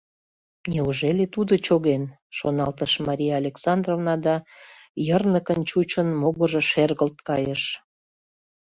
[0.71, 2.03] «Неужели тудо чоген?»—
[2.37, 4.35] шоналтыш Мария Александровна, да,
[5.07, 7.63] йырныкын чучын, могыржо шергылт кайыш.